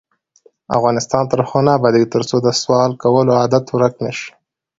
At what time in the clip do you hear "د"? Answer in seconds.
2.41-2.47